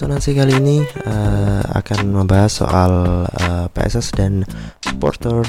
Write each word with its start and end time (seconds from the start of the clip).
Resonansi 0.00 0.32
kali 0.32 0.56
ini 0.64 0.80
uh, 0.80 1.60
akan 1.76 2.08
membahas 2.08 2.64
soal 2.64 2.92
uh, 3.28 3.68
PSS 3.68 4.16
dan 4.16 4.48
supporter 4.80 5.44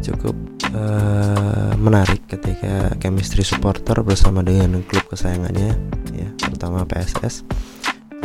cukup 0.00 0.32
uh, 0.72 1.76
menarik 1.76 2.24
ketika 2.24 2.96
chemistry 2.96 3.44
supporter 3.44 4.00
bersama 4.00 4.40
dengan 4.40 4.80
klub 4.88 5.04
kesayangannya 5.04 5.76
ya 6.16 6.32
terutama 6.40 6.88
PSS. 6.88 7.44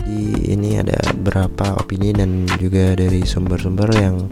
Di 0.08 0.56
ini 0.56 0.80
ada 0.80 0.96
beberapa 1.12 1.76
opini 1.84 2.16
dan 2.16 2.48
juga 2.56 2.96
dari 2.96 3.20
sumber-sumber 3.28 3.92
yang 4.00 4.32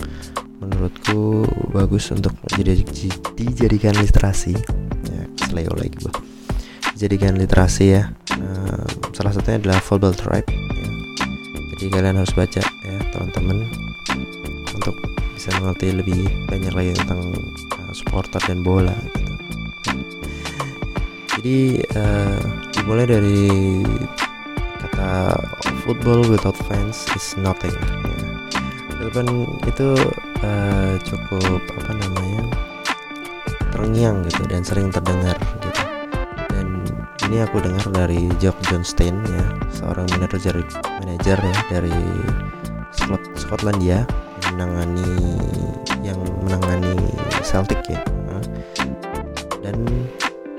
menurutku 0.63 1.43
bagus 1.75 2.07
untuk 2.15 2.39
dijadikan 3.35 3.99
literasi 3.99 4.55
ya 5.11 5.23
seleo 5.43 5.75
lagi 5.75 5.99
dijadikan 7.01 7.33
literasi 7.33 7.97
ya 7.97 8.13
uh, 8.37 8.85
salah 9.09 9.33
satunya 9.33 9.57
adalah 9.57 9.81
Football 9.81 10.13
Tribe 10.13 10.45
ya. 10.53 10.89
jadi 11.73 11.97
kalian 11.97 12.21
harus 12.21 12.29
baca 12.37 12.61
ya 12.61 12.97
teman-teman 13.09 13.65
untuk 14.77 14.93
bisa 15.33 15.49
mengerti 15.57 15.97
lebih 15.97 16.29
banyak 16.45 16.69
lagi 16.69 16.93
tentang 17.01 17.33
uh, 17.73 17.89
supporter 17.97 18.37
dan 18.45 18.61
bola 18.61 18.93
gitu. 18.93 19.33
jadi 21.41 21.57
uh, 21.97 22.41
dimulai 22.69 23.09
dari 23.09 23.49
kata 24.77 25.41
football 25.81 26.21
without 26.29 26.53
fans 26.69 27.09
is 27.17 27.33
nothing 27.41 27.73
ya. 27.73 28.29
Itu 29.65 29.97
uh, 30.45 30.93
cukup 31.01 31.61
apa 31.81 31.91
namanya 31.97 32.45
terngiang 33.73 34.21
gitu 34.29 34.45
dan 34.45 34.61
sering 34.61 34.93
terdengar 34.93 35.33
ini 37.31 37.47
aku 37.47 37.63
dengar 37.63 37.87
dari 37.95 38.27
Jock 38.43 38.59
Johnstein 38.67 39.23
ya 39.23 39.55
seorang 39.71 40.03
manajer 40.19 40.51
manajer 40.99 41.39
ya 41.39 41.55
dari 41.71 41.95
Skotlandia 43.39 44.03
yang 44.03 44.59
menangani 44.59 45.39
yang 46.03 46.19
menangani 46.43 46.91
Celtic 47.39 47.79
ya. 47.87 48.03
Dan 49.63 49.87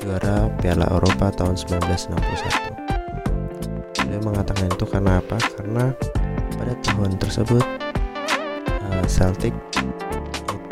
juara 0.00 0.48
Piala 0.64 0.88
Eropa 0.88 1.28
tahun 1.36 1.60
1961 1.60 4.08
dia 4.08 4.20
mengatakan 4.24 4.72
itu 4.72 4.88
karena 4.88 5.20
apa? 5.20 5.36
Karena 5.60 5.92
pada 6.56 6.72
tahun 6.88 7.20
tersebut 7.20 7.60
Celtic 9.12 9.52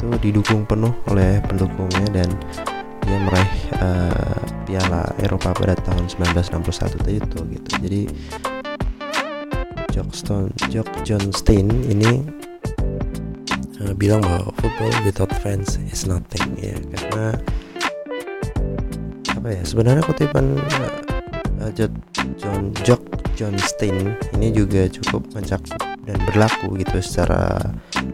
itu 0.00 0.08
didukung 0.24 0.64
penuh 0.64 0.96
oleh 1.12 1.44
pendukungnya 1.44 2.24
dan 2.24 2.28
dia 3.04 3.20
meraih 3.20 3.52
uh, 3.84 4.39
Piala 4.70 5.02
Eropa 5.18 5.50
pada 5.50 5.74
tahun 5.82 6.06
1961 6.14 7.18
itu 7.18 7.38
gitu. 7.58 7.70
Jadi 7.82 8.02
Jock 9.90 10.14
Stone, 10.14 10.54
Jock 10.70 10.86
John 11.02 11.34
Stein 11.34 11.66
ini 11.90 12.22
uh, 13.82 13.91
bilang 13.98 14.22
bahwa 14.22 14.54
football 14.62 14.94
without 15.02 15.34
fans 15.42 15.74
is 15.91 16.06
nothing 16.06 16.54
ya 16.54 16.78
karena 16.94 17.34
apa 19.34 19.48
ya 19.58 19.62
sebenarnya 19.66 20.06
kutipan 20.06 20.54
uh, 21.58 21.70
John 21.74 22.70
Jock 22.86 23.02
John 23.34 23.58
Stein 23.58 24.14
ini 24.38 24.54
juga 24.54 24.86
cukup 24.86 25.26
mencakup 25.34 25.82
dan 26.06 26.18
berlaku 26.31 26.78
gitu 26.78 27.02
secara 27.02 27.58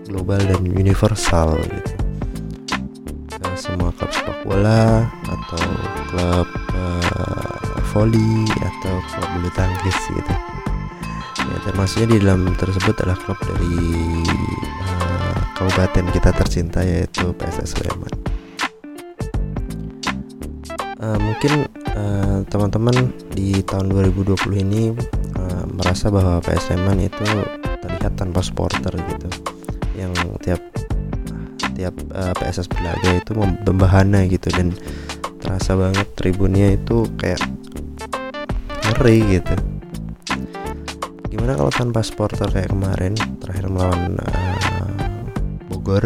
global 0.08 0.40
dan 0.40 0.64
universal 0.64 1.60
gitu 1.60 2.06
semua 3.56 3.88
klub 3.96 4.12
sepak 4.12 4.38
bola 4.44 5.08
atau 5.24 5.64
klub 6.10 6.48
uh, 6.74 7.80
volley 7.92 8.46
atau 8.60 8.94
klub 9.12 9.28
bulu 9.36 9.50
tangkis 9.54 9.98
gitu. 10.12 10.34
Ya 11.46 11.56
termasuknya 11.62 12.06
di 12.10 12.16
dalam 12.22 12.50
tersebut 12.58 12.94
adalah 13.02 13.18
klub 13.22 13.38
dari 13.44 13.78
uh, 14.82 15.36
kabupaten 15.54 16.04
kita 16.10 16.30
tercinta 16.34 16.80
yaitu 16.82 17.30
PSS 17.36 17.78
Sleman. 17.78 18.14
Uh, 20.96 21.18
mungkin 21.20 21.68
teman-teman 22.48 22.96
uh, 22.96 23.12
di 23.32 23.62
tahun 23.64 23.88
2020 23.92 24.64
ini 24.64 24.82
uh, 25.36 25.64
merasa 25.70 26.10
bahwa 26.10 26.40
PS 26.42 26.72
Sleman 26.72 26.98
itu 27.04 27.24
terlihat 27.84 28.18
tanpa 28.18 28.42
supporter 28.42 28.90
gitu. 28.96 29.28
Yang 29.96 30.12
tiap 30.44 30.60
tiap 31.76 31.94
uh, 32.16 32.32
PSS 32.32 32.72
berlaga 32.72 33.20
itu 33.20 33.32
membahana 33.36 34.24
gitu 34.26 34.48
dan 34.48 34.72
terasa 35.46 35.78
banget 35.78 36.10
tribunnya 36.18 36.74
itu 36.74 37.06
kayak 37.14 37.38
ngeri 38.90 39.38
gitu. 39.38 39.54
Gimana 41.30 41.54
kalau 41.54 41.70
tanpa 41.70 42.02
supporter 42.02 42.50
kayak 42.50 42.74
kemarin 42.74 43.14
terakhir 43.38 43.70
melawan 43.70 44.18
uh, 44.18 44.90
Bogor? 45.70 46.02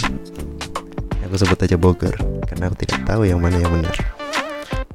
Aku 1.25 1.41
sebut 1.41 1.57
aja 1.65 1.81
Bogor 1.81 2.13
karena 2.45 2.69
aku 2.69 2.85
tidak 2.85 3.01
tahu 3.09 3.25
yang 3.25 3.41
mana 3.41 3.57
yang 3.57 3.73
benar. 3.73 3.97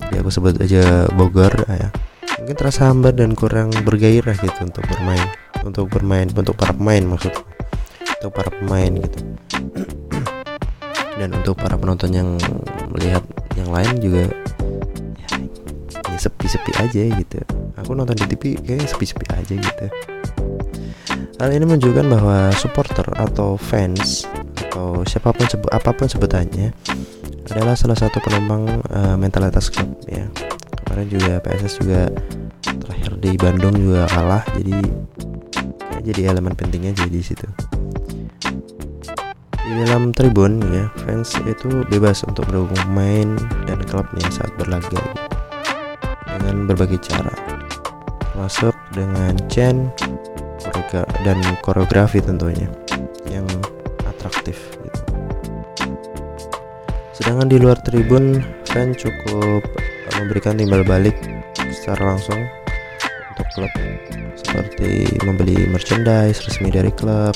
Jadi 0.06 0.16
aku 0.22 0.30
sebut 0.30 0.62
aja 0.62 1.10
Bogor 1.18 1.66
ya. 1.66 1.90
Mungkin 2.38 2.54
terasa 2.54 2.94
hambar 2.94 3.18
dan 3.18 3.34
kurang 3.34 3.74
bergairah 3.74 4.38
gitu 4.38 4.60
untuk 4.62 4.86
bermain 4.86 5.26
untuk 5.66 5.90
bermain 5.90 6.30
untuk 6.30 6.54
para 6.54 6.78
pemain 6.78 7.02
maksudnya 7.02 7.42
untuk 8.22 8.32
para 8.38 8.54
pemain 8.54 8.92
gitu. 8.94 9.20
Dan 11.18 11.32
untuk 11.32 11.56
para 11.58 11.80
penonton 11.80 12.12
yang 12.12 12.30
melihat 12.92 13.24
lain 13.76 13.94
juga 14.00 14.24
ya, 15.20 15.28
ya 16.08 16.18
sepi-sepi 16.18 16.72
aja 16.80 17.02
gitu. 17.20 17.40
Aku 17.84 17.92
nonton 17.92 18.16
di 18.16 18.26
TV 18.32 18.56
kayaknya 18.64 18.88
sepi-sepi 18.88 19.26
aja 19.36 19.54
gitu. 19.54 19.88
Hal 21.36 21.52
ini 21.52 21.68
menunjukkan 21.68 22.06
bahwa 22.08 22.50
supporter 22.56 23.04
atau 23.20 23.60
fans 23.60 24.24
atau 24.56 25.04
siapa 25.04 25.36
pun 25.36 25.46
sebut 25.52 25.68
apa 25.76 25.92
pun 25.92 26.08
sebutannya 26.08 26.72
adalah 27.52 27.76
salah 27.76 28.00
satu 28.00 28.24
penumpang 28.24 28.80
uh, 28.96 29.20
mentalitas 29.20 29.68
klub 29.68 29.92
ya. 30.08 30.26
Kemarin 30.88 31.08
juga 31.12 31.44
PSS 31.44 31.84
juga 31.84 32.08
terakhir 32.74 33.12
di 33.20 33.32
Bandung 33.38 33.76
juga 33.76 34.06
kalah 34.10 34.44
jadi 34.58 34.78
jadi 36.06 36.22
elemen 36.34 36.54
pentingnya 36.54 36.94
jadi 36.94 37.10
di 37.10 37.26
situ 37.26 37.48
di 39.66 39.82
dalam 39.82 40.14
tribun 40.14 40.62
ya 40.70 40.86
fans 41.02 41.34
itu 41.42 41.82
bebas 41.90 42.22
untuk 42.30 42.46
mendukung 42.54 42.78
pemain 42.86 43.30
dan 43.66 43.82
klubnya 43.90 44.30
saat 44.30 44.54
berlaga 44.62 45.02
dengan 46.38 46.70
berbagai 46.70 47.02
cara 47.02 47.34
masuk 48.38 48.78
dengan 48.94 49.34
chant 49.50 49.90
dan 51.26 51.42
koreografi 51.66 52.22
tentunya 52.22 52.70
yang 53.26 53.48
atraktif 54.06 54.78
gitu. 54.86 55.02
sedangkan 57.18 57.50
di 57.50 57.58
luar 57.58 57.82
tribun 57.82 58.46
fan 58.70 58.94
cukup 58.94 59.66
memberikan 60.22 60.62
timbal 60.62 60.86
balik 60.86 61.18
secara 61.74 62.14
langsung 62.14 62.38
untuk 63.34 63.48
klub 63.58 63.74
seperti 64.38 65.10
membeli 65.26 65.66
merchandise 65.74 66.46
resmi 66.46 66.70
dari 66.70 66.94
klub 66.94 67.34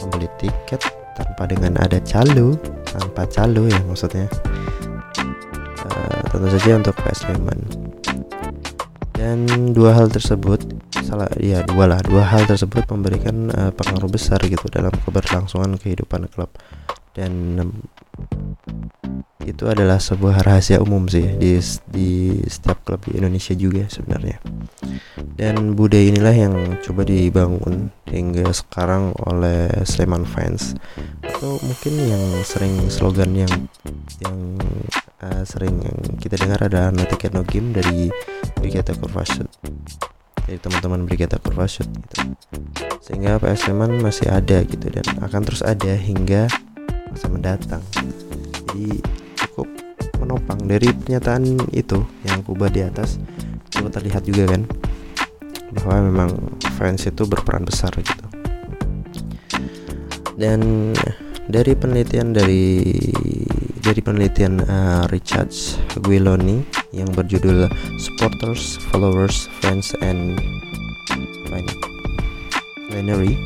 membeli 0.00 0.32
tiket 0.40 0.97
tanpa 1.18 1.50
dengan 1.50 1.74
ada 1.82 1.98
calo 2.06 2.54
tanpa 2.94 3.26
calo 3.26 3.66
ya 3.66 3.80
maksudnya. 3.90 4.30
Uh, 5.82 6.18
tentu 6.30 6.46
saja 6.54 6.78
untuk 6.78 6.94
PS 7.02 7.26
Sleman. 7.26 7.60
Dan 9.18 9.74
dua 9.74 9.98
hal 9.98 10.06
tersebut 10.06 10.62
salah 11.08 11.32
ya 11.40 11.64
dua 11.64 11.88
lah. 11.88 12.00
Dua 12.04 12.20
hal 12.20 12.44
tersebut 12.44 12.84
memberikan 12.92 13.48
uh, 13.48 13.72
pengaruh 13.72 14.12
besar 14.12 14.44
gitu 14.44 14.68
dalam 14.68 14.92
keberlangsungan 14.92 15.80
kehidupan 15.80 16.28
klub. 16.28 16.52
Dan 17.16 17.56
um, 17.56 17.72
itu 19.48 19.64
adalah 19.64 19.96
sebuah 19.96 20.44
rahasia 20.44 20.76
umum 20.84 21.08
sih 21.08 21.24
di 21.40 21.56
di 21.88 22.36
setiap 22.44 22.84
klub 22.84 23.00
di 23.08 23.16
Indonesia 23.16 23.56
juga 23.56 23.88
sebenarnya. 23.88 24.36
Dan 25.16 25.72
budaya 25.72 26.04
inilah 26.04 26.36
yang 26.36 26.54
coba 26.84 27.08
dibangun 27.08 27.88
hingga 28.04 28.52
sekarang 28.52 29.16
oleh 29.24 29.72
Sleman 29.88 30.28
fans. 30.28 30.76
Atau 31.24 31.56
mungkin 31.64 31.94
yang 31.96 32.24
sering 32.44 32.76
slogan 32.92 33.32
yang 33.32 33.52
yang 34.20 34.60
uh, 35.24 35.42
sering 35.48 35.80
kita 36.20 36.36
dengar 36.36 36.68
ada 36.68 36.92
no 36.92 37.08
no 37.08 37.42
game 37.48 37.72
dari 37.72 38.12
Brigata 38.60 38.92
Kurvasut 38.92 39.48
dari 40.48 40.56
teman-teman 40.56 41.04
Brigata 41.04 41.36
Kurvasut 41.36 41.84
gitu. 41.84 42.32
Sehingga 43.04 43.36
PS 43.36 43.68
Sleman 43.68 44.00
masih 44.00 44.32
ada 44.32 44.64
gitu 44.64 44.88
dan 44.88 45.04
akan 45.20 45.44
terus 45.44 45.60
ada 45.60 45.92
hingga 45.92 46.48
masa 47.12 47.28
mendatang. 47.28 47.84
Jadi 47.92 49.04
cukup 49.36 49.68
menopang 50.24 50.64
dari 50.64 50.88
pernyataan 50.88 51.68
itu 51.76 52.00
yang 52.24 52.40
kubah 52.40 52.72
di 52.72 52.80
atas. 52.80 53.20
Coba 53.68 53.92
terlihat 53.92 54.24
juga 54.24 54.48
kan 54.48 54.64
bahwa 55.76 56.08
memang 56.08 56.30
fans 56.80 57.04
itu 57.04 57.28
berperan 57.28 57.68
besar 57.68 57.92
gitu. 58.00 58.24
Dan 60.40 60.96
dari 61.44 61.76
penelitian 61.76 62.32
dari 62.32 62.80
dari 63.84 64.00
penelitian 64.00 64.64
uh, 64.64 65.04
Richard 65.12 65.52
Guiloni 66.00 66.77
yang 66.92 67.08
berjudul 67.12 67.68
Supporters, 68.00 68.80
Followers, 68.90 69.50
Fans 69.60 69.92
and 70.00 70.40
Plenary 72.88 73.36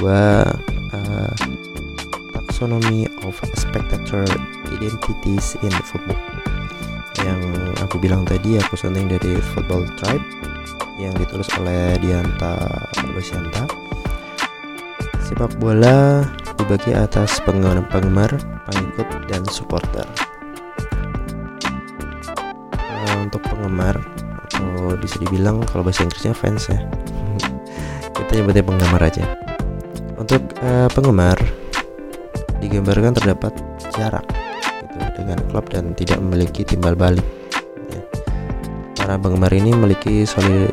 kedua 0.00 0.48
uh, 0.96 1.32
taxonomy 2.32 3.04
of 3.28 3.36
spectator 3.52 4.24
identities 4.72 5.60
in 5.60 5.72
football. 5.84 6.16
Yang 7.20 7.40
aku 7.84 8.00
bilang 8.00 8.24
tadi 8.24 8.56
aku 8.56 8.80
sunting 8.80 9.12
dari 9.12 9.36
Football 9.52 9.84
Tribe 10.00 10.24
yang 10.96 11.12
ditulis 11.20 11.48
oleh 11.60 12.00
Dianta 12.00 12.56
Lucianta 13.12 13.68
sepak 15.20 15.52
bola 15.60 16.24
dibagi 16.56 16.96
atas 16.96 17.44
penggemar 17.44 18.30
pengikut 18.68 19.08
dan 19.28 19.44
supporter 19.48 20.08
untuk 23.30 23.46
penggemar 23.46 23.94
atau 24.50 24.98
bisa 24.98 25.22
dibilang 25.22 25.62
kalau 25.70 25.86
bahasa 25.86 26.02
Inggrisnya 26.02 26.34
fans 26.34 26.66
ya 26.66 26.82
kita 28.10 28.42
nyebutnya 28.42 28.66
penggemar 28.66 29.02
aja 29.06 29.24
untuk 30.18 30.42
uh, 30.66 30.90
penggemar 30.90 31.38
digambarkan 32.58 33.14
terdapat 33.14 33.54
jarak 33.94 34.26
gitu, 34.82 35.22
dengan 35.22 35.38
klub 35.46 35.64
dan 35.70 35.94
tidak 35.94 36.18
memiliki 36.18 36.66
timbal 36.66 36.98
balik 36.98 37.24
ya. 37.94 38.02
para 38.98 39.14
penggemar 39.14 39.54
ini 39.54 39.70
memiliki 39.70 40.26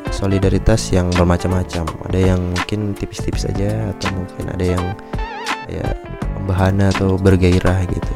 solidaritas 0.10 0.90
yang 0.90 1.14
bermacam-macam 1.14 1.86
ada 2.10 2.20
yang 2.20 2.42
mungkin 2.42 2.98
tipis-tipis 2.98 3.46
aja 3.54 3.94
atau 3.94 4.10
mungkin 4.18 4.50
ada 4.50 4.66
yang 4.66 4.84
ya 5.70 5.88
membahana 6.42 6.90
atau 6.90 7.22
bergairah 7.22 7.86
gitu 7.86 8.14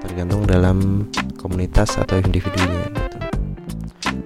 tergantung 0.00 0.42
dalam 0.48 1.06
komunitas 1.40 1.96
atau 1.96 2.20
individunya. 2.20 3.09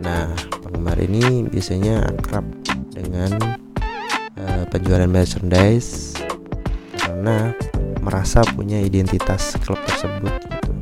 Nah 0.04 0.28
penggemar 0.60 1.00
ini 1.00 1.48
biasanya 1.48 2.04
akrab 2.12 2.44
dengan 2.92 3.32
uh, 4.36 4.64
penjualan 4.68 5.08
merchandise 5.08 6.12
karena 7.00 7.56
merasa 8.04 8.44
punya 8.52 8.84
identitas 8.84 9.56
klub 9.64 9.80
tersebut 9.88 10.34
gitu. 10.44 10.72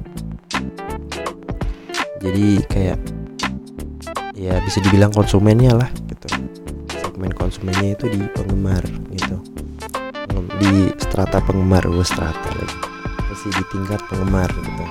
Jadi 2.23 2.47
kayak 2.67 2.99
ya 4.35 4.59
bisa 4.67 4.83
dibilang 4.83 5.15
konsumennya 5.15 5.79
lah 5.79 5.91
gitu. 6.11 6.27
Segmen 6.99 7.31
konsumennya 7.31 7.95
itu 7.95 8.11
di 8.11 8.27
penggemar 8.35 8.83
gitu. 9.15 9.39
Di 10.59 10.95
strata 10.99 11.43
penggemar, 11.43 11.83
gue 11.87 12.07
strata 12.07 12.49
lagi. 12.59 12.79
Masih 13.31 13.51
di 13.55 13.65
tingkat 13.71 14.01
penggemar 14.07 14.51
gitu. 14.51 14.85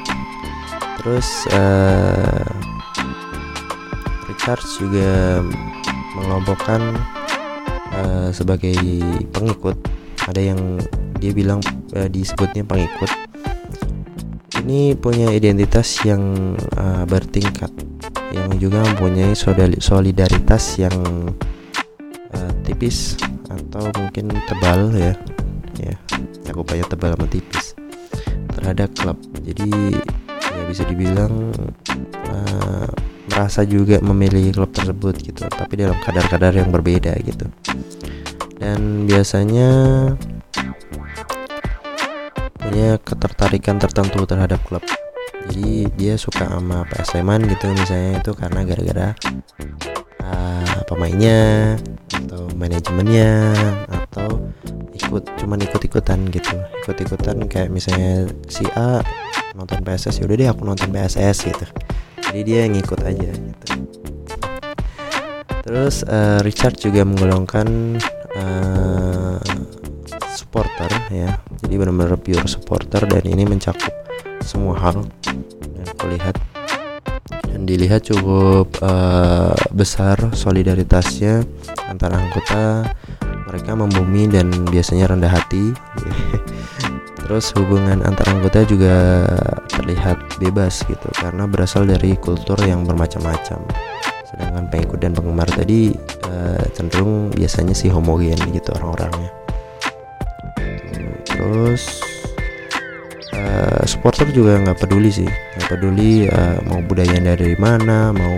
Terus 1.01 1.27
uh, 1.55 2.50
Richard 4.51 4.83
juga 4.83 5.39
mengelompokkan 6.19 6.81
uh, 7.95 8.35
sebagai 8.35 8.75
pengikut. 9.31 9.79
Ada 10.27 10.51
yang 10.51 10.75
dia 11.23 11.31
bilang 11.31 11.63
uh, 11.95 12.11
disebutnya 12.11 12.67
pengikut. 12.67 13.07
Ini 14.59 14.99
punya 14.99 15.31
identitas 15.31 16.03
yang 16.03 16.19
uh, 16.75 17.07
bertingkat 17.07 17.71
yang 18.35 18.51
juga 18.59 18.83
mempunyai 18.91 19.31
solidaritas 19.79 20.75
yang 20.75 20.99
uh, 22.35 22.51
tipis 22.67 23.15
atau 23.47 23.87
mungkin 23.95 24.35
tebal 24.51 24.91
ya. 24.99 25.15
Ya 25.79 25.95
aku 26.51 26.67
banyak 26.67 26.91
tebal 26.91 27.15
sama 27.15 27.27
tipis. 27.31 27.71
Terhadap 28.59 28.91
klub. 28.99 29.15
Jadi 29.47 29.95
ya 30.43 30.61
bisa 30.67 30.83
dibilang 30.83 31.55
uh, 32.27 32.90
merasa 33.41 33.65
juga 33.65 33.97
memilih 34.05 34.53
klub 34.53 34.69
tersebut 34.69 35.17
gitu 35.17 35.49
tapi 35.49 35.73
dalam 35.81 35.97
kadar-kadar 36.05 36.53
yang 36.53 36.69
berbeda 36.69 37.17
gitu. 37.25 37.49
Dan 38.61 39.09
biasanya 39.09 39.69
punya 42.53 43.01
ketertarikan 43.01 43.81
tertentu 43.81 44.29
terhadap 44.29 44.61
klub. 44.69 44.85
Jadi 45.49 45.89
dia 45.97 46.21
suka 46.21 46.45
sama 46.53 46.85
PS 46.85 47.17
Sleman 47.17 47.49
gitu 47.49 47.65
misalnya 47.73 48.21
itu 48.21 48.31
karena 48.37 48.61
gara-gara 48.61 49.07
uh, 50.21 50.77
pemainnya 50.85 51.41
atau 52.13 52.45
manajemennya 52.53 53.57
atau 53.89 54.53
ikut 54.93 55.33
cuman 55.41 55.65
ikut-ikutan 55.65 56.29
gitu. 56.29 56.61
Ikut-ikutan 56.85 57.49
kayak 57.49 57.73
misalnya 57.73 58.29
si 58.45 58.69
A 58.77 59.01
nonton 59.57 59.81
PSS 59.81 60.21
yaudah 60.21 60.37
deh 60.37 60.45
aku 60.53 60.61
nonton 60.61 60.93
PSS 60.93 61.49
gitu 61.49 61.65
jadi 62.31 62.41
dia 62.47 62.61
ngikut 62.71 63.03
aja 63.03 63.27
gitu. 63.27 63.67
Terus 65.67 66.07
uh, 66.07 66.39
Richard 66.47 66.79
juga 66.79 67.03
menggolongkan 67.03 67.99
uh, 68.39 69.35
supporter 70.31 70.87
ya. 71.11 71.35
Jadi 71.59 71.75
benar-benar 71.75 72.15
pure 72.23 72.47
supporter 72.47 73.03
dan 73.03 73.23
ini 73.27 73.43
mencakup 73.43 73.91
semua 74.39 74.79
hal. 74.79 75.03
Yang 75.75 75.87
aku 75.91 76.05
lihat 76.15 76.35
dan 77.51 77.67
dilihat 77.67 78.07
cukup 78.07 78.79
uh, 78.79 79.51
besar 79.75 80.31
solidaritasnya 80.31 81.43
antara 81.91 82.15
anggota 82.15 82.87
mereka 83.51 83.75
membumi 83.75 84.31
dan 84.31 84.47
biasanya 84.71 85.11
rendah 85.11 85.35
hati. 85.35 85.75
Terus 87.27 87.51
hubungan 87.59 87.99
antar 88.07 88.31
anggota 88.31 88.63
juga 88.63 89.27
terlihat 89.67 90.30
bebas 90.41 90.81
gitu 90.89 91.07
karena 91.13 91.45
berasal 91.45 91.85
dari 91.85 92.17
kultur 92.17 92.57
yang 92.65 92.81
bermacam-macam. 92.81 93.61
Sedangkan 94.25 94.65
pengikut 94.71 94.99
dan 95.03 95.11
penggemar 95.13 95.45
tadi 95.51 95.91
uh, 96.25 96.63
cenderung 96.73 97.29
biasanya 97.35 97.75
sih 97.75 97.91
homogen 97.93 98.39
gitu 98.49 98.73
orang-orangnya. 98.79 99.29
Terus 101.27 101.99
uh, 103.35 103.83
supporter 103.83 104.31
juga 104.31 104.57
nggak 104.57 104.79
peduli 104.81 105.11
sih. 105.11 105.27
Nggak 105.27 105.69
peduli 105.69 106.31
uh, 106.31 106.57
mau 106.65 106.79
budaya 106.81 107.19
dari 107.19 107.53
mana 107.59 108.15
mau 108.15 108.35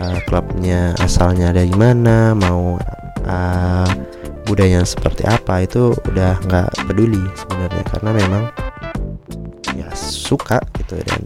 uh, 0.00 0.18
klubnya 0.30 0.94
asalnya 1.02 1.50
dari 1.50 1.74
mana 1.74 2.32
mau 2.32 2.78
uh, 3.26 3.90
budaya 4.46 4.86
seperti 4.86 5.26
apa 5.26 5.66
itu 5.66 5.92
udah 6.08 6.38
nggak 6.46 6.70
peduli 6.86 7.20
sebenarnya. 7.34 7.82
Karena 7.90 8.10
memang 8.14 8.63
suka 10.24 10.56
gitu 10.80 10.96
dan 11.04 11.20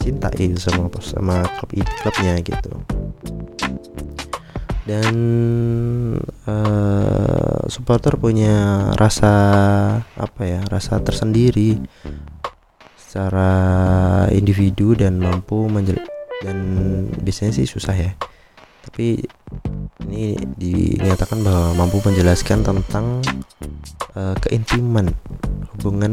cinta 0.00 0.32
itu 0.40 0.56
sama 0.56 0.88
sama 1.04 1.36
klub 1.60 1.84
klubnya 2.00 2.40
gitu. 2.40 2.72
Dan 4.88 5.14
uh, 6.48 7.62
supporter 7.68 8.16
punya 8.16 8.88
rasa 8.96 9.32
apa 10.16 10.42
ya 10.42 10.64
rasa 10.66 10.98
tersendiri 11.04 11.78
secara 12.96 13.52
individu 14.32 14.96
dan 14.96 15.20
mampu 15.20 15.68
menjel 15.68 16.00
dan 16.40 16.58
biasanya 17.20 17.52
sih 17.54 17.68
susah 17.68 17.94
ya. 17.94 18.12
Tapi 18.80 19.20
ini 20.08 20.34
dinyatakan 20.56 21.44
bahwa 21.44 21.84
mampu 21.84 22.00
menjelaskan 22.00 22.64
tentang 22.64 23.20
uh, 24.16 24.34
keintiman 24.40 25.12
hubungan 25.76 26.10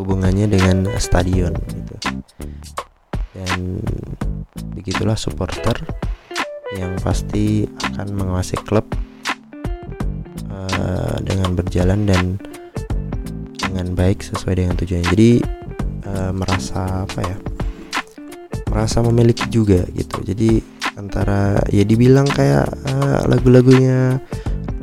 hubungannya 0.00 0.48
dengan 0.48 0.88
stadion 0.96 1.52
gitu 1.68 1.94
dan 3.36 3.78
begitulah 4.74 5.14
supporter 5.14 5.76
yang 6.74 6.94
pasti 7.02 7.66
akan 7.90 8.14
menguasai 8.14 8.58
klub 8.62 8.86
uh, 10.50 11.16
dengan 11.22 11.54
berjalan 11.54 12.06
dan 12.06 12.38
dengan 13.58 13.94
baik 13.94 14.22
sesuai 14.22 14.54
dengan 14.58 14.74
tujuannya. 14.78 15.08
Jadi 15.14 15.30
uh, 16.06 16.32
merasa 16.34 17.06
apa 17.06 17.20
ya? 17.22 17.36
Merasa 18.70 19.02
memiliki 19.02 19.50
juga 19.50 19.82
gitu. 19.94 20.22
Jadi 20.22 20.62
antara 20.94 21.58
ya 21.70 21.82
dibilang 21.82 22.26
kayak 22.26 22.66
uh, 22.86 23.26
lagu-lagunya 23.26 24.18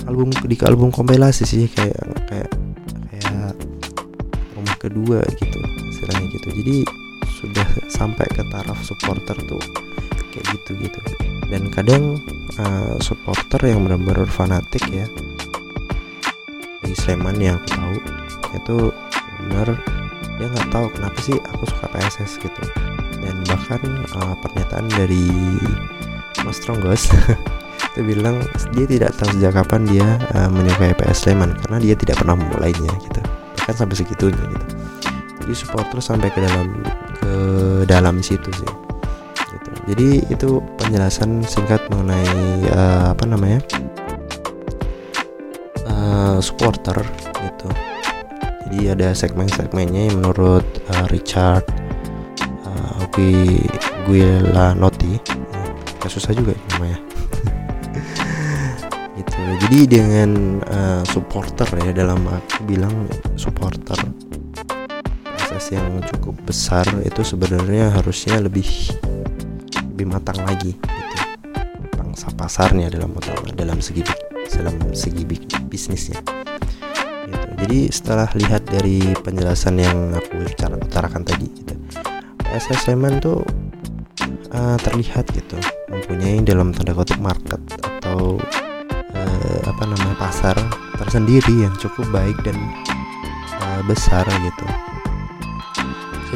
album 0.08 0.32
di 0.32 0.56
album 0.64 0.90
kompilasi 0.92 1.44
sih 1.44 1.68
kayak 1.72 2.00
kedua 5.08 5.24
gitu 5.40 5.64
istilahnya 5.88 6.28
gitu. 6.36 6.48
Jadi 6.52 6.76
sudah 7.32 7.68
sampai 7.88 8.28
ke 8.28 8.44
taraf 8.52 8.76
supporter 8.84 9.40
tuh 9.48 9.64
kayak 10.36 10.46
gitu 10.52 10.76
gitu. 10.84 11.00
Dan 11.48 11.72
kadang 11.72 12.20
uh, 12.60 13.00
supporter 13.00 13.72
yang 13.72 13.88
benar-benar 13.88 14.28
fanatik 14.28 14.84
ya 14.92 15.08
di 16.84 16.92
Sleman 16.92 17.40
yang 17.40 17.56
aku 17.64 17.72
tahu 17.72 17.96
itu 18.52 18.78
benar 19.48 19.80
dia 20.36 20.48
nggak 20.52 20.70
tahu 20.76 20.86
kenapa 20.92 21.18
sih 21.24 21.40
aku 21.56 21.64
suka 21.72 21.88
PSS 21.88 22.44
gitu. 22.44 22.64
Dan 23.24 23.48
bahkan 23.48 23.80
uh, 24.12 24.36
pernyataan 24.44 24.92
dari 24.92 25.24
Mas 26.44 26.60
Tronggos 26.60 27.16
itu 27.96 28.02
bilang 28.04 28.44
dia 28.76 28.84
tidak 28.84 29.16
tahu 29.16 29.40
sejak 29.40 29.56
kapan 29.56 29.88
dia 29.88 30.20
uh, 30.36 30.52
menyukai 30.52 30.92
PS 31.00 31.32
Sleman 31.32 31.56
karena 31.64 31.80
dia 31.80 31.96
tidak 31.96 32.20
pernah 32.20 32.36
memulainya 32.36 32.92
gitu. 33.08 33.24
Bahkan 33.56 33.76
sampai 33.88 33.96
segitunya 33.96 34.44
gitu 34.52 34.77
jadi 35.48 35.64
supporter 35.64 36.04
sampai 36.04 36.28
ke 36.28 36.44
dalam 36.44 36.84
ke 37.24 37.32
dalam 37.88 38.20
situ 38.20 38.52
sih. 38.52 38.74
Jadi 39.88 40.28
itu 40.28 40.60
penjelasan 40.76 41.40
singkat 41.48 41.80
mengenai 41.88 42.68
uh, 42.68 43.16
apa 43.16 43.24
namanya 43.24 43.64
uh, 45.88 46.44
supporter 46.44 47.00
gitu. 47.32 47.72
Jadi 48.68 48.92
ada 48.92 49.16
segmen-segmennya 49.16 50.12
yang 50.12 50.20
menurut 50.20 50.68
uh, 50.92 51.08
Richard 51.16 51.64
uh, 52.68 53.08
Gue 53.16 54.28
Noti 54.76 55.16
ya, 56.04 56.08
susah 56.12 56.36
juga 56.36 56.52
namanya. 56.76 57.00
Gitu. 59.18 59.40
Jadi 59.66 59.80
dengan 59.90 60.62
uh, 60.68 61.02
supporter 61.08 61.66
ya 61.82 61.90
dalam 61.96 62.22
aku 62.28 62.70
bilang 62.70 63.08
supporter 63.34 63.98
proses 65.58 65.74
yang 65.74 65.90
cukup 66.06 66.38
besar 66.46 66.86
itu 67.02 67.26
sebenarnya 67.26 67.90
harusnya 67.90 68.38
lebih 68.38 68.94
lebih 69.90 70.06
matang 70.06 70.38
lagi 70.46 70.78
gitu. 70.78 71.18
Bangsa 71.98 72.30
pasarnya 72.38 72.94
dalam 72.94 73.18
dalam 73.58 73.82
segi 73.82 74.06
dalam 74.54 74.78
segi 74.94 75.26
bisnisnya. 75.66 76.22
Gitu. 77.26 77.48
jadi 77.58 77.80
setelah 77.90 78.30
lihat 78.38 78.70
dari 78.70 79.02
penjelasan 79.18 79.82
yang 79.82 80.14
aku 80.14 80.46
utarakan 80.78 81.26
tadi 81.26 81.50
gitu, 81.50 81.74
PSS 82.46 82.94
tuh 83.18 83.42
uh, 84.54 84.78
terlihat 84.78 85.26
gitu 85.34 85.58
mempunyai 85.90 86.38
dalam 86.46 86.70
tanda 86.70 86.94
kutip 86.94 87.18
market 87.18 87.58
atau 87.82 88.38
uh, 89.10 89.60
apa 89.66 89.84
namanya 89.90 90.22
pasar 90.22 90.54
tersendiri 91.02 91.66
yang 91.66 91.74
cukup 91.82 92.06
baik 92.14 92.38
dan 92.46 92.56
uh, 93.58 93.82
besar 93.90 94.22
gitu 94.30 94.87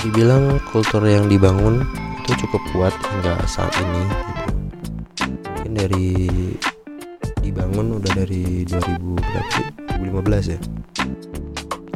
dibilang 0.02 0.58
kultur 0.74 1.06
yang 1.06 1.30
dibangun 1.30 1.86
itu 2.26 2.46
cukup 2.46 2.62
kuat 2.74 2.94
hingga 3.06 3.38
saat 3.46 3.70
ini 3.78 4.02
gitu. 4.10 4.54
Mungkin 5.46 5.72
dari 5.78 6.10
dibangun 7.46 8.02
udah 8.02 8.12
dari 8.18 8.66
2000 8.66 8.98
berapa 8.98 9.58
2015 10.02 10.54
ya? 10.58 10.60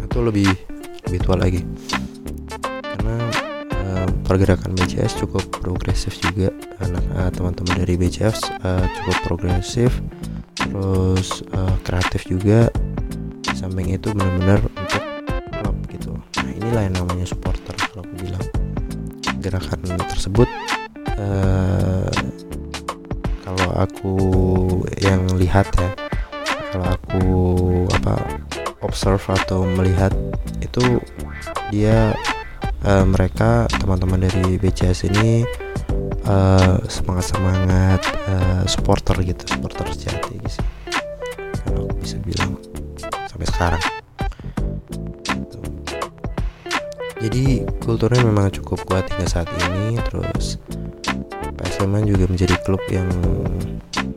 Atau 0.05 0.21
lebih 0.21 0.53
lebih 1.09 1.19
tua 1.25 1.35
lagi. 1.41 1.65
Karena 2.77 3.17
uh, 3.73 4.07
pergerakan 4.29 4.77
BCS 4.77 5.25
cukup 5.25 5.41
progresif 5.57 6.13
juga. 6.21 6.53
Anak 6.85 7.05
uh, 7.17 7.29
teman-teman 7.33 7.73
dari 7.73 7.97
BCS 7.97 8.53
uh, 8.61 8.81
eh, 8.81 8.85
cukup 9.01 9.17
progresif. 9.25 9.97
Terus 10.53 11.41
uh, 11.57 11.73
kreatif 11.81 12.29
juga. 12.29 12.69
Samping 13.57 13.97
itu 13.97 14.13
benar-benar 14.13 14.61
untuk 14.61 15.03
klub 15.57 15.77
gitu. 15.89 16.13
Nah 16.43 16.51
inilah 16.53 16.81
yang 16.85 16.95
namanya 17.01 17.25
supporter 17.25 17.84
kalau 17.95 18.11
aku 18.11 18.15
bilang 18.27 18.45
gerakan 19.39 19.79
tersebut 20.11 20.49
uh, 21.15 22.11
kalau 23.47 23.69
aku 23.71 24.13
yang 24.99 25.23
lihat 25.39 25.63
ya 25.79 25.95
kalau 26.75 26.87
aku 26.91 27.23
apa 27.95 28.19
observe 28.83 29.23
atau 29.31 29.63
melihat 29.79 30.11
itu 30.59 30.99
dia 31.71 32.11
uh, 32.83 33.07
mereka 33.07 33.63
teman-teman 33.79 34.27
dari 34.27 34.59
BCS 34.59 35.07
ini 35.15 35.47
uh, 36.27 36.75
semangat 36.91 37.31
semangat 37.31 38.03
uh, 38.27 38.67
supporter 38.67 39.23
gitu 39.23 39.39
supporter 39.47 39.87
sejati 39.95 40.35
gitu 40.43 40.59
kalau 41.63 41.87
aku 41.87 42.03
bisa 42.03 42.19
bilang 42.27 42.59
sampai 43.31 43.47
sekarang 43.47 43.94
jadi 47.25 47.65
kulturnya 47.81 48.21
memang 48.21 48.53
cukup 48.53 48.85
kuat 48.85 49.09
hingga 49.09 49.25
saat 49.25 49.49
ini. 49.65 49.97
Terus 50.05 50.61
PSM 51.57 52.05
juga 52.05 52.29
menjadi 52.29 52.55
klub 52.61 52.81
yang 52.93 53.09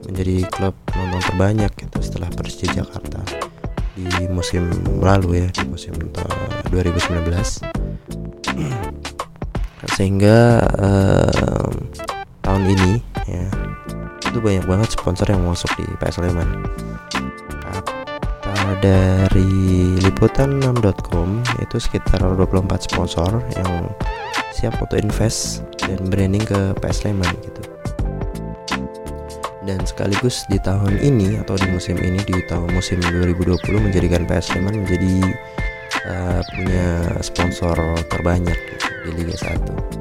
menjadi 0.04 0.44
klub 0.52 0.76
nonton 0.92 1.20
terbanyak 1.24 1.72
gitu 1.78 1.98
setelah 2.04 2.28
Persija 2.28 2.84
Jakarta 2.84 3.24
di 3.98 4.30
musim 4.30 4.70
lalu 5.02 5.42
ya 5.42 5.48
di 5.50 5.64
musim 5.66 5.90
2019 6.70 7.34
sehingga 9.98 10.62
uh, 10.78 11.70
tahun 12.46 12.62
ini 12.78 12.92
ya 13.26 13.46
itu 14.22 14.38
banyak 14.38 14.64
banget 14.70 14.88
sponsor 14.94 15.26
yang 15.26 15.42
masuk 15.42 15.70
di 15.74 15.86
PS 15.98 16.22
Sleman 16.22 16.46
dari 18.78 19.98
liputan6.com 20.02 21.28
itu 21.62 21.76
sekitar 21.76 22.22
24 22.22 22.86
sponsor 22.86 23.42
yang 23.58 23.90
siap 24.54 24.78
untuk 24.78 24.98
invest 24.98 25.66
dan 25.82 25.98
branding 26.06 26.42
ke 26.46 26.74
PS 26.78 27.06
Sleman 27.06 27.30
gitu. 27.42 27.62
Dan 29.68 29.84
sekaligus 29.84 30.48
di 30.48 30.56
tahun 30.62 30.96
ini 31.04 31.36
atau 31.44 31.58
di 31.60 31.68
musim 31.68 32.00
ini 32.00 32.22
di 32.24 32.40
tahun 32.48 32.72
musim 32.72 33.02
2020 33.04 33.58
menjadikan 33.84 34.24
PS 34.24 34.54
Sleman 34.54 34.86
menjadi 34.86 35.14
uh, 36.08 36.40
punya 36.56 36.88
sponsor 37.20 37.76
terbanyak 38.08 38.56
gitu, 38.56 38.86
di 39.06 39.10
Liga 39.24 39.36
1 39.36 39.98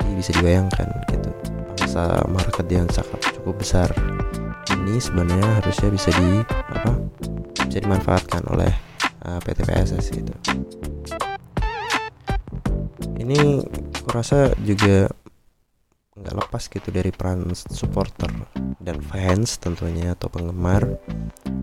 jadi 0.00 0.12
bisa 0.20 0.30
dibayangkan 0.36 0.88
gitu. 1.08 1.30
Bangsa 1.72 2.20
market 2.28 2.66
yang 2.68 2.88
sangat 2.92 3.20
cukup 3.32 3.64
besar 3.64 3.88
ini 4.72 5.00
sebenarnya 5.00 5.60
harusnya 5.60 5.88
bisa 5.88 6.10
di 6.12 6.44
apa 6.72 6.92
bisa 7.72 7.88
dimanfaatkan 7.88 8.44
oleh 8.52 8.68
uh, 9.24 9.40
PT 9.40 9.64
PSS 9.64 10.12
gitu. 10.12 10.34
Ini 13.16 13.64
kurasa 14.04 14.52
juga 14.60 15.08
nggak 16.12 16.36
lepas 16.36 16.68
gitu 16.68 16.92
dari 16.92 17.08
peran 17.08 17.48
supporter 17.56 18.28
dan 18.76 19.00
fans 19.00 19.56
tentunya 19.56 20.12
atau 20.12 20.28
penggemar 20.28 20.84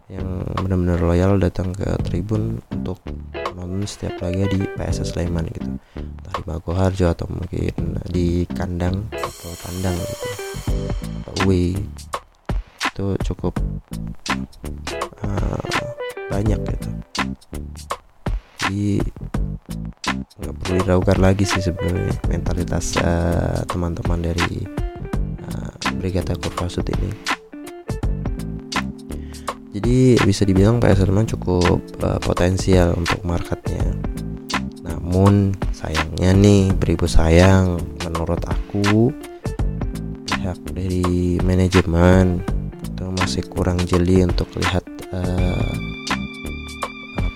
yang 0.09 0.41
benar-benar 0.57 0.97
loyal 0.97 1.37
datang 1.37 1.77
ke 1.77 1.93
tribun 2.01 2.57
untuk 2.73 3.05
nonton 3.53 3.85
setiap 3.85 4.17
laga 4.25 4.49
di 4.49 4.65
PSS 4.65 5.13
Sleman 5.13 5.45
gitu. 5.53 5.77
Entah 5.93 6.33
di 6.33 6.43
Magoharjo 6.49 7.05
atau 7.05 7.29
mungkin 7.29 8.01
di 8.09 8.49
kandang 8.49 9.13
atau 9.13 9.53
tandang 9.61 9.93
gitu. 9.93 10.25
Atau 11.21 11.33
away 11.45 11.77
itu 12.99 13.31
cukup 13.31 13.55
uh, 15.23 15.63
banyak 16.27 16.59
gitu. 16.59 16.89
Jadi 18.59 18.99
nggak 20.43 20.55
perlu 20.59 20.75
diragukan 20.83 21.19
lagi 21.23 21.47
sih 21.47 21.63
sebenarnya 21.63 22.11
mentalitas 22.27 22.99
uh, 22.99 23.63
teman-teman 23.71 24.19
dari 24.19 24.67
uh, 25.47 25.71
Brigata 25.95 26.35
Kurvasut 26.35 26.83
ini. 26.91 27.39
Jadi 29.71 30.19
bisa 30.27 30.43
dibilang 30.43 30.83
PS 30.83 31.07
Sleman 31.07 31.23
cukup 31.23 31.79
uh, 32.03 32.19
potensial 32.19 32.99
untuk 32.99 33.23
marketnya. 33.23 33.95
Namun 34.83 35.55
sayangnya 35.71 36.35
nih 36.35 36.75
beribu 36.75 37.07
sayang 37.07 37.79
menurut 38.03 38.43
aku 38.43 39.15
pihak 40.27 40.59
dari 40.75 41.39
manajemen 41.47 42.43
itu 42.99 43.07
masih 43.15 43.47
kurang 43.47 43.79
jeli 43.87 44.27
untuk 44.27 44.51
lihat 44.59 44.83
uh, 45.15 45.71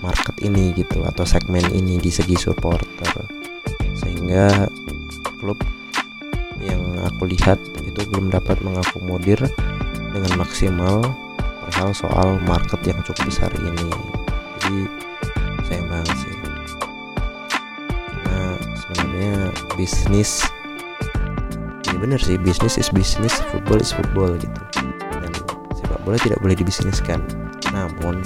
market 0.03 0.35
ini 0.43 0.75
gitu 0.75 0.99
atau 1.07 1.23
segmen 1.23 1.63
ini 1.71 2.03
di 2.03 2.11
segi 2.11 2.35
supporter. 2.35 3.23
Sehingga 3.95 4.67
klub 5.39 5.55
yang 6.59 6.99
aku 7.07 7.31
lihat 7.31 7.63
itu 7.79 7.95
belum 8.11 8.27
dapat 8.27 8.59
mengakomodir 8.59 9.39
dengan 10.11 10.35
maksimal 10.35 10.99
perihal 11.63 11.95
soal 11.95 12.43
market 12.43 12.83
yang 12.83 12.99
cukup 13.07 13.23
besar 13.23 13.51
ini. 13.55 13.87
Jadi 14.59 14.79
sayang 15.63 15.87
banget 15.87 16.15
sih. 16.27 16.35
Karena 18.11 18.59
sebenarnya 18.75 19.35
bisnis 19.79 20.43
ini 21.87 21.95
ya 21.95 21.99
bener 22.03 22.19
sih 22.19 22.35
bisnis 22.35 22.75
is 22.75 22.91
bisnis 22.91 23.39
football 23.47 23.79
is 23.79 23.95
football 23.95 24.35
gitu 24.35 24.82
bola 26.03 26.19
tidak 26.19 26.39
boleh 26.43 26.55
dibisniskan. 26.55 27.23
Namun 27.71 28.21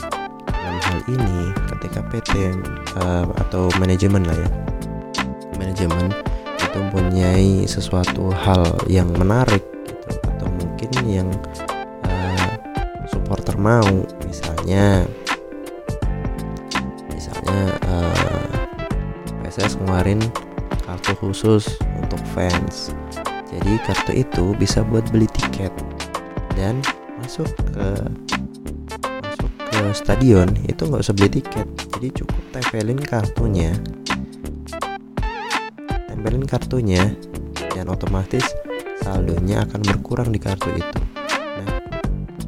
hal 0.88 1.00
ini 1.12 1.52
ketika 1.76 2.00
PT 2.08 2.56
uh, 2.96 3.28
atau 3.48 3.68
manajemen 3.78 4.24
lah 4.24 4.38
ya. 4.38 4.50
Manajemen 5.60 6.16
itu 6.58 6.78
mempunyai 6.80 7.68
sesuatu 7.68 8.32
hal 8.32 8.64
yang 8.88 9.10
menarik 9.20 9.62
gitu 9.84 10.16
atau 10.32 10.48
mungkin 10.58 10.90
yang 11.04 11.30
uh, 12.08 12.50
supporter 13.12 13.60
mau. 13.60 14.08
Misalnya 14.24 15.04
misalnya 17.12 17.60
uh, 17.90 18.56
eh, 19.44 19.44
PSS 19.44 19.82
ngeluarin 19.84 20.24
kartu 20.88 21.14
khusus 21.20 21.68
untuk 22.00 22.22
fans. 22.32 22.96
Jadi 23.52 23.76
kartu 23.84 24.12
itu 24.16 24.46
bisa 24.56 24.86
buat 24.88 25.04
beli 25.12 25.28
tiket 25.36 25.74
dan 26.56 26.80
masuk 27.28 27.52
ke 27.76 27.88
ke 29.68 29.80
stadion 29.92 30.48
itu 30.64 30.88
nggak 30.88 31.04
usah 31.04 31.12
beli 31.12 31.44
tiket. 31.44 31.68
Jadi 31.92 32.24
cukup 32.24 32.40
tempelin 32.56 32.96
kartunya. 33.04 33.76
Tempelin 36.08 36.48
kartunya 36.48 37.04
dan 37.76 37.92
otomatis 37.92 38.48
saldonya 39.04 39.68
akan 39.68 39.82
berkurang 39.92 40.32
di 40.32 40.40
kartu 40.40 40.72
itu. 40.72 41.00
Nah 41.36 41.68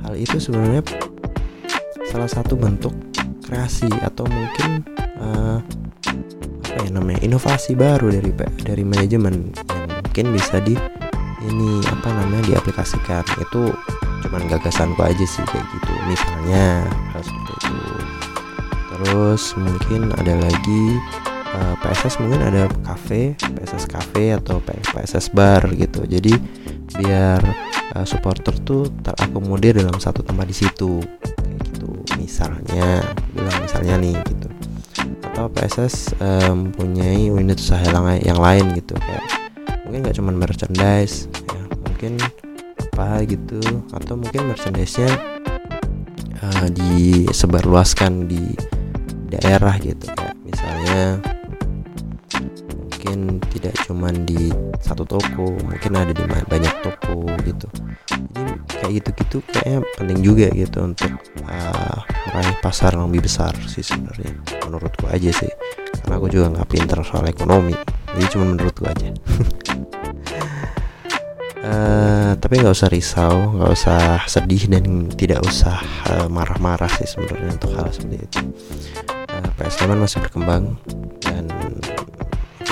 hal 0.08 0.16
itu 0.16 0.40
sebenarnya 0.40 0.80
salah 2.08 2.32
satu 2.32 2.56
bentuk 2.56 2.96
kreasi 3.44 3.92
atau 4.00 4.32
mungkin 4.32 4.88
uh, 5.20 5.60
apa 6.72 6.88
ya 6.88 6.90
namanya 6.96 7.20
inovasi 7.20 7.76
baru 7.76 8.16
dari 8.16 8.32
dari 8.64 8.84
manajemen 8.88 9.52
yang 9.52 9.92
mungkin 10.08 10.26
bisa 10.32 10.64
di 10.64 10.80
ini 11.44 11.84
apa 11.84 12.16
namanya 12.16 12.56
diaplikasikan. 12.56 13.28
Itu 13.44 13.76
cuman 14.24 14.48
gagasanku 14.48 15.00
aja 15.02 15.26
sih 15.26 15.44
kayak 15.48 15.66
gitu. 15.76 15.92
Misalnya 16.08 16.86
hal 17.16 17.22
seperti 17.24 17.52
itu. 17.56 17.78
Terus 18.90 19.44
mungkin 19.56 20.02
ada 20.16 20.34
lagi 20.36 20.84
uh, 21.56 21.74
eh, 21.74 21.76
PSS 21.82 22.20
mungkin 22.20 22.42
ada 22.44 22.68
cafe 22.84 23.34
PSS 23.40 23.86
cafe 23.88 24.36
atau 24.36 24.60
PSS 24.64 25.32
bar 25.32 25.64
gitu. 25.74 26.04
Jadi 26.04 26.36
biar 27.00 27.40
uh, 27.96 28.06
supporter 28.06 28.56
tuh 28.62 28.92
terakomodir 29.02 29.80
dalam 29.80 29.98
satu 29.98 30.22
tempat 30.26 30.46
di 30.50 30.56
situ. 30.56 31.00
Kayak 31.40 31.58
gitu 31.72 31.90
misalnya 32.20 33.04
bilang 33.32 33.58
misalnya 33.64 33.96
nih 33.98 34.16
gitu. 34.28 34.48
Atau 35.32 35.48
PSS 35.54 36.20
um, 36.20 36.70
mempunyai 36.70 37.32
unit 37.32 37.56
usaha 37.56 37.82
yang 38.20 38.40
lain 38.40 38.76
gitu. 38.76 38.98
Kayak 39.00 39.26
mungkin 39.88 40.00
nggak 40.04 40.18
cuma 40.20 40.36
merchandise 40.36 41.32
ya. 41.50 41.64
Mungkin 41.88 42.20
apa 43.00 43.24
gitu. 43.24 43.64
Atau 43.96 44.20
mungkin 44.20 44.52
merchandise-nya 44.52 45.08
uh, 46.44 46.68
disebarluaskan 46.68 48.28
di 48.28 48.44
daerah 49.32 49.80
gitu 49.80 50.10
kayak 50.12 50.36
misalnya 50.44 51.22
mungkin 52.76 53.40
tidak 53.54 53.78
cuma 53.88 54.10
di 54.12 54.52
satu 54.84 55.06
toko 55.08 55.54
mungkin 55.64 55.96
ada 55.96 56.12
di 56.12 56.24
banyak 56.28 56.76
toko 56.84 57.24
gitu. 57.48 57.72
Jadi 58.36 58.52
kayak 58.68 58.92
gitu-gitu 59.00 59.38
kayaknya 59.48 59.80
penting 59.96 60.20
juga 60.20 60.52
gitu 60.52 60.78
untuk 60.84 61.12
uh, 61.48 62.04
meraih 62.28 62.58
pasar 62.60 63.00
yang 63.00 63.08
lebih 63.08 63.32
besar 63.32 63.56
sih 63.72 63.86
sebenarnya. 63.86 64.36
Menurutku 64.68 65.08
aja 65.08 65.32
sih. 65.32 65.52
Karena 66.04 66.20
aku 66.20 66.28
juga 66.28 66.52
nggak 66.52 66.68
pinter 66.68 67.00
soal 67.08 67.32
ekonomi. 67.32 67.78
Jadi 68.12 68.26
cuma 68.36 68.44
menurutku 68.52 68.84
aja. 68.90 69.08
Uh, 71.64 72.08
tapi 72.40 72.64
nggak 72.64 72.76
usah 72.76 72.90
risau, 72.90 73.36
nggak 73.56 73.72
usah 73.72 74.00
sedih 74.28 74.72
dan 74.72 75.12
tidak 75.14 75.44
usah 75.44 75.80
marah 76.32 76.60
marah-marah 76.60 76.92
sih 77.00 77.08
sebenarnya 77.08 77.56
untuk 77.56 77.72
hal 77.78 77.88
seperti 77.94 78.18
itu. 78.20 78.40
Uh, 79.30 79.40
eh, 79.40 79.50
PS 79.56 79.74
Sleman 79.80 80.00
masih 80.04 80.20
berkembang 80.20 80.64
dan 81.24 81.46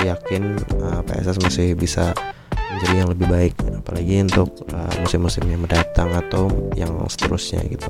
yakin 0.02 0.60
uh, 0.82 1.00
PSS 1.08 1.38
masih 1.40 1.68
bisa 1.72 2.12
menjadi 2.52 2.94
yang 3.00 3.10
lebih 3.10 3.26
baik, 3.32 3.54
apalagi 3.80 4.14
untuk 4.22 4.50
uh, 4.70 4.92
musim-musim 5.00 5.46
yang 5.48 5.64
mendatang 5.64 6.12
atau 6.12 6.52
yang 6.76 6.92
seterusnya 7.08 7.64
gitu. 7.66 7.88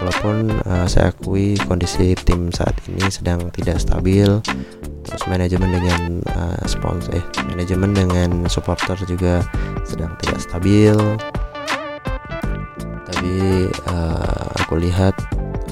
Walaupun 0.00 0.56
uh, 0.64 0.86
saya 0.88 1.12
akui 1.12 1.60
kondisi 1.68 2.16
tim 2.16 2.48
saat 2.48 2.74
ini 2.88 3.06
sedang 3.12 3.52
tidak 3.52 3.76
stabil, 3.78 4.40
terus 5.06 5.22
manajemen 5.30 5.70
dengan 5.70 6.18
uh, 6.34 6.58
sponsor, 6.66 7.14
eh 7.14 7.24
manajemen 7.46 7.94
dengan 7.94 8.50
supporter 8.50 8.98
juga 9.06 9.46
sedang 9.86 10.18
tidak 10.18 10.42
stabil. 10.42 10.98
Tapi 13.06 13.34
uh, 13.86 14.46
aku 14.66 14.82
lihat 14.82 15.14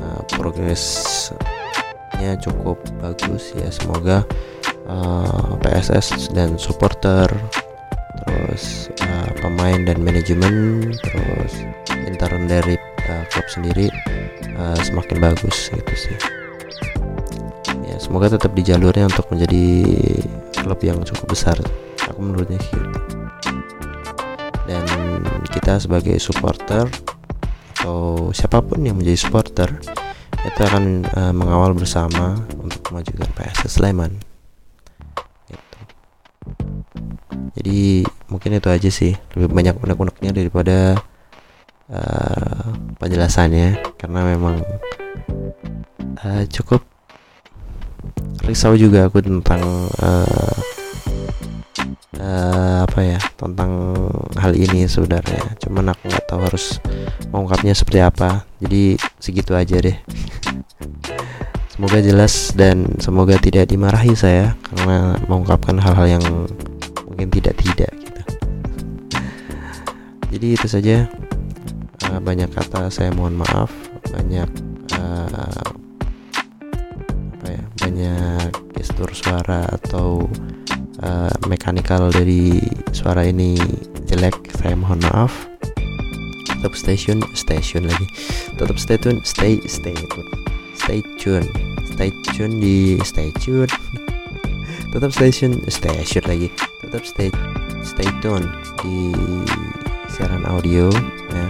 uh, 0.01 0.23
progresnya 0.39 2.39
cukup 2.39 2.79
bagus 3.03 3.51
ya. 3.59 3.69
Semoga 3.75 4.23
uh, 4.87 5.59
PSS 5.61 6.31
dan 6.33 6.57
supporter 6.57 7.27
terus 8.25 8.89
uh, 9.03 9.29
pemain 9.43 9.83
dan 9.83 9.99
manajemen 10.01 10.89
terus 11.03 11.67
intern 12.07 12.47
dari 12.47 12.79
uh, 13.11 13.25
klub 13.29 13.47
sendiri 13.51 13.91
uh, 14.57 14.79
semakin 14.81 15.19
bagus 15.19 15.69
gitu 15.75 15.95
sih 15.99 16.44
ya 17.95 17.97
semoga 18.03 18.27
tetap 18.27 18.51
di 18.59 18.67
jalurnya 18.67 19.07
untuk 19.07 19.31
menjadi 19.31 19.65
klub 20.51 20.83
yang 20.83 20.99
cukup 21.07 21.27
besar 21.31 21.57
aku 22.11 22.19
menurutnya 22.19 22.59
gitu 22.59 22.83
dan 24.67 24.83
kita 25.55 25.79
sebagai 25.79 26.19
supporter 26.19 26.91
atau 27.79 28.33
siapa 28.35 28.65
pun 28.65 28.83
yang 28.83 28.99
menjadi 28.99 29.29
supporter 29.29 29.69
itu 30.45 30.61
akan 30.61 31.09
uh, 31.17 31.33
mengawal 31.33 31.73
bersama 31.73 32.37
untuk 32.61 32.81
memajukan 32.93 33.29
PSS 33.33 33.81
Sleman. 33.81 34.13
Gitu. 35.49 35.79
jadi 37.57 37.81
mungkin 38.29 38.57
itu 38.57 38.69
aja 38.69 38.91
sih. 38.93 39.13
Lebih 39.37 39.57
banyak 39.57 39.81
unek-uneknya 39.81 40.33
daripada 40.37 41.01
uh, 41.89 42.67
penjelasannya. 43.01 43.97
Karena 43.97 44.21
memang 44.37 44.61
uh, 46.21 46.45
cukup 46.53 46.85
risau 48.45 48.77
juga 48.77 49.09
aku 49.09 49.25
tentang 49.25 49.61
uh, 50.05 50.57
uh, 52.21 52.79
apa 52.85 53.01
ya 53.01 53.19
tentang 53.37 53.71
hal 54.39 54.53
ini 54.57 54.87
sebenarnya. 54.89 55.57
Cuman 55.61 55.93
aku 55.93 56.09
nggak 56.09 56.25
tahu 56.29 56.41
harus 56.45 56.79
mengungkapnya 57.33 57.75
seperti 57.77 58.01
apa. 58.01 58.45
Jadi 58.61 58.97
segitu 59.21 59.53
aja 59.57 59.77
deh. 59.81 59.97
Semoga 61.75 61.99
jelas 61.99 62.55
dan 62.55 62.87
semoga 63.03 63.35
tidak 63.35 63.67
dimarahi 63.67 64.15
saya 64.15 64.55
karena 64.71 65.19
mengungkapkan 65.27 65.75
hal-hal 65.83 66.07
yang 66.07 66.25
mungkin 67.03 67.27
tidak 67.35 67.59
tidak 67.59 67.91
gitu. 67.99 68.23
Jadi 70.39 70.47
itu 70.55 70.67
saja. 70.71 71.11
Uh, 72.07 72.23
banyak 72.23 72.47
kata 72.55 72.95
saya 72.95 73.11
mohon 73.11 73.35
maaf. 73.35 73.75
Banyak 74.07 74.47
uh, 75.03 75.67
apa 77.35 77.47
ya 77.51 77.65
banyak 77.83 78.34
gestur 78.85 79.09
suara 79.17 79.65
atau 79.65 80.29
uh, 81.01 81.33
mekanikal 81.49 82.13
dari 82.13 82.61
suara 82.93 83.25
ini 83.25 83.57
jelek 84.05 84.53
saya 84.61 84.77
mohon 84.77 85.01
maaf. 85.09 85.33
Tetap 86.53 86.77
station 86.77 87.25
station 87.33 87.89
lagi. 87.89 88.05
Tetap 88.61 88.77
stay 88.77 89.01
tune 89.01 89.25
stay 89.25 89.57
stay 89.65 89.97
tune. 89.97 90.29
Stay 90.77 91.01
tune 91.17 91.49
stay 91.97 92.13
tune 92.37 92.61
di 92.61 93.01
stay 93.01 93.33
tune. 93.41 93.73
Tetap 94.93 95.17
station 95.17 95.65
station 95.73 96.29
lagi. 96.29 96.53
Tetap 96.85 97.09
stay 97.09 97.33
stay 97.81 98.09
tune 98.21 98.45
di 98.85 99.17
siaran 100.13 100.45
audio 100.45 100.93
ya. 101.33 101.47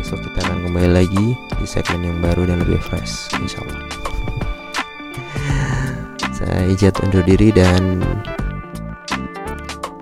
Besok 0.00 0.24
kita 0.24 0.40
akan 0.48 0.72
kembali 0.72 0.88
lagi 0.88 1.36
di 1.36 1.66
segmen 1.68 2.00
yang 2.00 2.18
baru 2.24 2.48
dan 2.48 2.64
lebih 2.64 2.80
fresh 2.80 3.28
insyaallah 3.36 4.13
saya 6.44 6.68
ijat 6.68 7.00
undur 7.00 7.24
diri 7.24 7.48
dan 7.48 8.04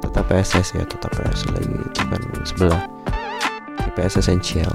tetap 0.02 0.26
PSS 0.26 0.74
ya 0.74 0.82
tetap 0.82 1.14
PSS 1.14 1.54
lagi 1.54 1.70
itu 1.78 2.02
kan 2.02 2.22
sebelah. 2.42 2.82
PSS 3.92 4.24
Essential 4.26 4.72